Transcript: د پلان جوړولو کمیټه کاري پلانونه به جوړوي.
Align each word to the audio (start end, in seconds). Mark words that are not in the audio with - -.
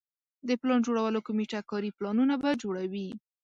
د 0.47 0.49
پلان 0.61 0.79
جوړولو 0.87 1.25
کمیټه 1.27 1.59
کاري 1.69 1.89
پلانونه 1.97 2.35
به 2.41 2.49
جوړوي. 2.61 3.07